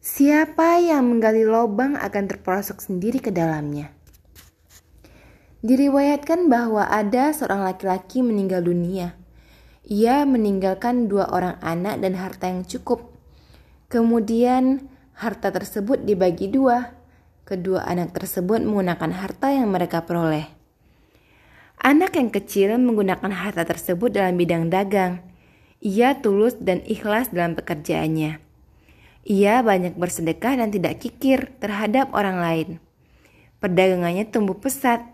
[0.00, 3.92] Siapa yang menggali lubang akan terperosok sendiri ke dalamnya.
[5.60, 9.12] Diriwayatkan bahwa ada seorang laki-laki meninggal dunia.
[9.84, 13.12] Ia meninggalkan dua orang anak dan harta yang cukup.
[13.92, 14.88] Kemudian
[15.20, 16.96] harta tersebut dibagi dua.
[17.44, 20.48] Kedua anak tersebut menggunakan harta yang mereka peroleh.
[21.76, 25.20] Anak yang kecil menggunakan harta tersebut dalam bidang dagang.
[25.84, 28.49] Ia tulus dan ikhlas dalam pekerjaannya.
[29.24, 32.68] Ia banyak bersedekah dan tidak kikir terhadap orang lain.
[33.60, 35.04] Perdagangannya tumbuh pesat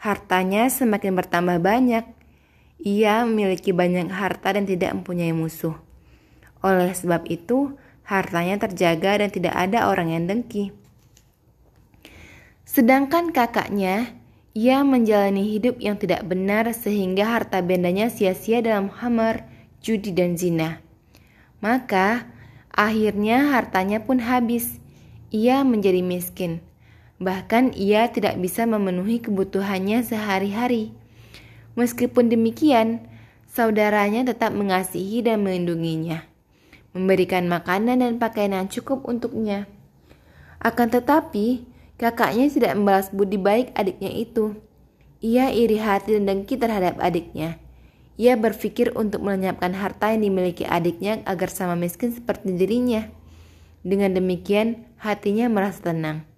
[0.00, 2.08] Hartanya semakin bertambah banyak.
[2.80, 5.76] Ia memiliki banyak harta dan tidak mempunyai musuh.
[6.64, 7.76] Oleh sebab itu,
[8.08, 10.72] hartanya terjaga dan tidak ada orang yang dengki.
[12.64, 14.16] Sedangkan kakaknya,
[14.56, 19.44] ia menjalani hidup yang tidak benar sehingga harta bendanya sia-sia dalam hamar,
[19.84, 20.80] judi dan zina.
[21.60, 22.24] Maka,
[22.74, 24.80] akhirnya hartanya pun habis.
[25.30, 26.58] Ia menjadi miskin.
[27.20, 30.96] Bahkan ia tidak bisa memenuhi kebutuhannya sehari-hari.
[31.78, 33.06] Meskipun demikian,
[33.46, 36.26] saudaranya tetap mengasihi dan melindunginya,
[36.96, 39.70] memberikan makanan dan pakaian yang cukup untuknya.
[40.58, 41.62] Akan tetapi,
[42.00, 44.58] kakaknya tidak membalas budi baik adiknya itu.
[45.20, 47.60] Ia iri hati dan dengki terhadap adiknya.
[48.20, 53.08] Ia berpikir untuk melenyapkan harta yang dimiliki adiknya agar sama miskin seperti dirinya.
[53.80, 56.28] Dengan demikian, hatinya merasa tenang.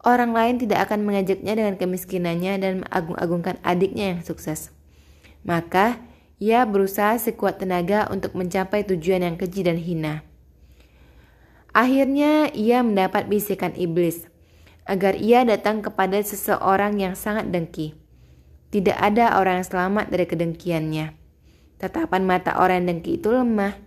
[0.00, 4.72] Orang lain tidak akan mengajaknya dengan kemiskinannya dan mengagung-agungkan adiknya yang sukses.
[5.44, 6.00] Maka,
[6.40, 10.24] ia berusaha sekuat tenaga untuk mencapai tujuan yang keji dan hina.
[11.76, 14.24] Akhirnya, ia mendapat bisikan iblis
[14.88, 17.92] agar ia datang kepada seseorang yang sangat dengki.
[18.68, 21.06] Tidak ada orang yang selamat dari kedengkiannya.
[21.80, 23.78] Tatapan mata orang yang dengki itu lemah.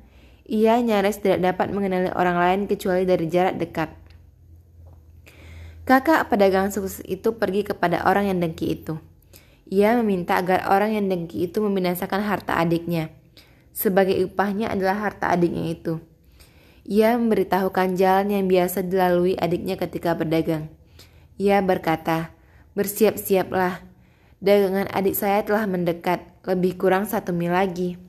[0.49, 3.93] Ia nyaris tidak dapat mengenali orang lain kecuali dari jarak dekat.
[5.85, 8.97] Kakak pedagang sukses itu pergi kepada orang yang dengki itu.
[9.69, 13.13] Ia meminta agar orang yang dengki itu membinasakan harta adiknya.
[13.71, 16.01] Sebagai upahnya adalah harta adiknya itu.
[16.89, 20.73] Ia memberitahukan jalan yang biasa dilalui adiknya ketika berdagang.
[21.37, 22.33] Ia berkata,
[22.73, 23.90] bersiap-siaplah.
[24.41, 28.01] Dagangan adik saya telah mendekat, lebih kurang satu mil lagi.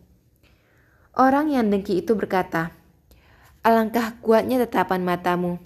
[1.12, 2.72] Orang yang dengki itu berkata,
[3.60, 5.60] Alangkah kuatnya tetapan matamu.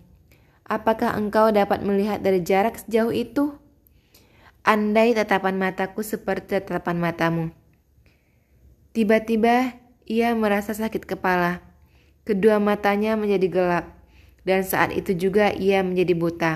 [0.66, 3.54] Apakah engkau dapat melihat dari jarak sejauh itu?
[4.66, 7.54] Andai tatapan mataku seperti tatapan matamu.
[8.90, 11.62] Tiba-tiba ia merasa sakit kepala.
[12.26, 13.86] Kedua matanya menjadi gelap,
[14.42, 16.52] dan saat itu juga ia menjadi buta.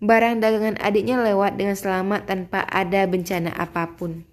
[0.00, 4.24] Barang dagangan adiknya lewat dengan selamat tanpa ada bencana apa pun.